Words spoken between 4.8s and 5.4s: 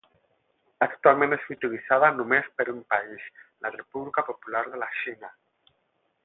la Xina.